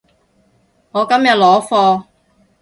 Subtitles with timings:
[0.93, 2.05] 我今日攞貨